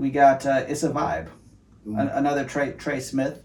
[0.00, 1.28] we got uh, "It's a Vibe,"
[1.84, 3.42] An- another Trey Trey Smith.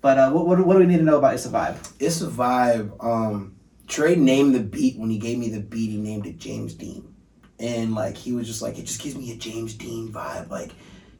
[0.00, 1.92] But uh, what, what what do we need to know about "It's a Vibe"?
[2.00, 3.02] It's a vibe.
[3.02, 3.54] Um,
[3.86, 5.90] Trey named the beat when he gave me the beat.
[5.90, 7.14] He named it James Dean,
[7.60, 10.72] and like he was just like it just gives me a James Dean vibe, like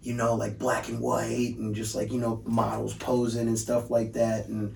[0.03, 3.89] you know, like black and white, and just like you know models posing and stuff
[3.89, 4.49] like that.
[4.49, 4.75] And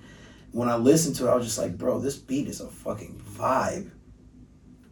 [0.53, 3.21] when I listened to it, I was just like, bro, this beat is a fucking
[3.29, 3.91] vibe.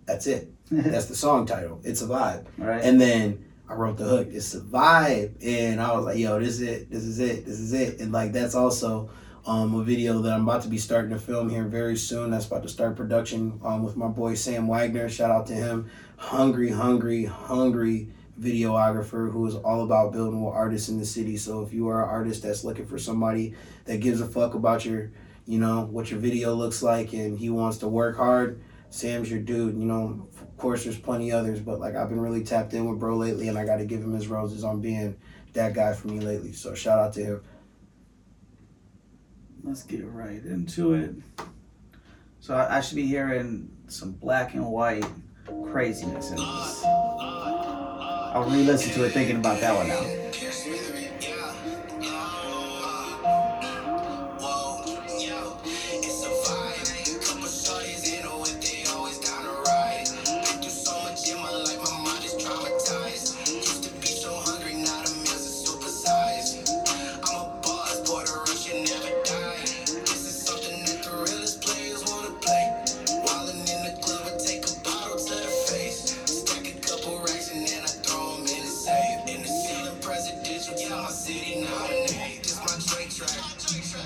[0.05, 0.51] That's it.
[0.71, 1.79] That's the song title.
[1.85, 2.47] It's a vibe.
[2.57, 2.83] Right.
[2.83, 4.27] And then I wrote the hook.
[4.31, 6.91] It's vibe, and I was like, "Yo, this is it.
[6.91, 7.45] This is it.
[7.45, 9.09] This is it." And like that's also
[9.45, 12.31] um, a video that I'm about to be starting to film here very soon.
[12.31, 15.09] That's about to start production um, with my boy Sam Wagner.
[15.09, 15.89] Shout out to him.
[16.17, 18.09] Hungry, hungry, hungry
[18.39, 21.37] videographer who is all about building with artists in the city.
[21.37, 23.53] So if you are an artist that's looking for somebody
[23.85, 25.11] that gives a fuck about your,
[25.45, 28.61] you know, what your video looks like, and he wants to work hard.
[28.95, 30.29] Sam's your dude, you know.
[30.39, 33.49] Of course, there's plenty others, but like I've been really tapped in with bro lately,
[33.49, 35.17] and I got to give him his roses on being
[35.51, 36.53] that guy for me lately.
[36.53, 37.41] So shout out to him.
[39.63, 41.13] Let's get right into it.
[42.39, 45.05] So I, I should be hearing some black and white
[45.65, 46.83] craziness in this.
[46.85, 50.25] I'll re-listen to it thinking about that one now.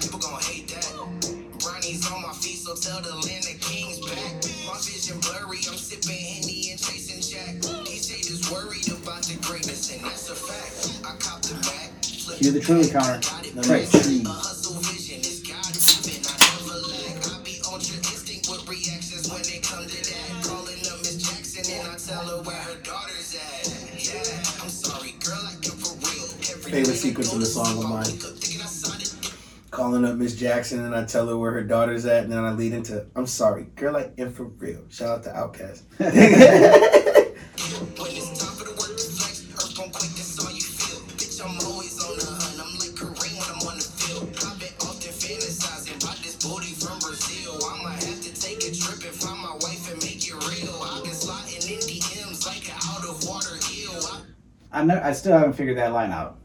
[0.02, 0.92] People gon' hate that.
[1.60, 4.44] Brownies on my feet, so tell the land the king's back.
[4.68, 7.62] My vision blurry, I'm sipping Henny and chasing Jack.
[7.86, 11.00] These haters worried about the greatness, and that's a fact.
[11.06, 12.04] I cop the Mac.
[12.04, 13.22] flip Cue the truly counter.
[13.70, 13.88] Right.
[14.26, 14.59] more
[26.70, 28.06] Favorite sequence in the song of mine.
[29.72, 32.52] Calling up Miss Jackson, and I tell her where her daughter's at, and then I
[32.52, 35.82] lead into, "I'm sorry, girl, I am for real." Shout out to Outkast.
[54.72, 56.38] I ne- I still haven't figured that line out.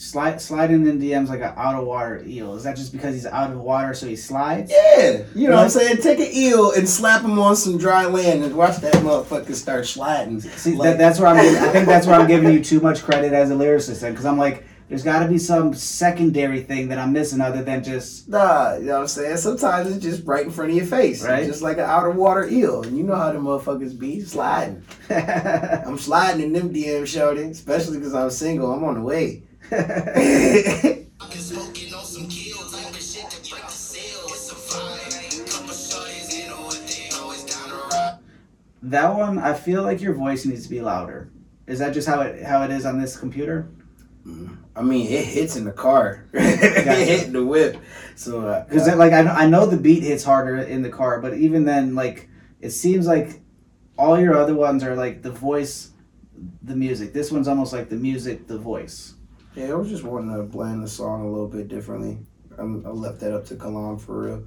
[0.00, 2.54] Slide sliding in DMs like an out of water eel.
[2.54, 4.72] Is that just because he's out of water, so he slides?
[4.72, 5.98] Yeah, you know what I'm saying?
[5.98, 9.86] Take an eel and slap him on some dry land and watch that motherfucker start
[9.86, 10.40] sliding.
[10.40, 11.36] See, Like- that, that's where I'm.
[11.36, 14.38] I think that's where I'm giving you too much credit as a lyricist, because I'm
[14.38, 18.76] like, there's got to be some secondary thing that I'm missing other than just Nah,
[18.76, 19.36] you know what I'm saying?
[19.36, 21.22] Sometimes it's just right in front of your face.
[21.22, 21.44] Right.
[21.46, 22.84] Just like an out of water eel.
[22.84, 24.82] And you know how the motherfuckers be sliding.
[25.10, 27.42] I'm sliding in them DMs, shorty.
[27.42, 28.72] Especially because I'm single.
[28.72, 29.42] I'm on the way.
[29.72, 34.20] I've been smoking on some kill type of shit that break the seal.
[34.26, 35.50] It's a vibe.
[35.50, 38.18] Couple shorties, you know what they always down to ride.
[38.82, 39.38] that one.
[39.38, 41.30] I feel like your voice needs to be louder.
[41.66, 43.68] Is that just how it how it is on this computer?
[44.76, 46.26] I mean, it hits in the car.
[46.32, 47.76] it hit the whip.
[48.16, 51.20] So, uh, Because like I know, I know the beat hits harder in the car,
[51.20, 52.28] but even then, like
[52.60, 53.40] it seems like
[53.96, 55.90] all your other ones are like the voice,
[56.62, 57.12] the music.
[57.12, 59.14] This one's almost like the music, the voice.
[59.54, 62.18] Yeah, I was just wanting to blend the song a little bit differently.
[62.58, 64.42] I left that up to Kalam for real.